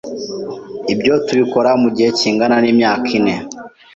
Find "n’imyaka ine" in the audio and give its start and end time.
2.63-3.35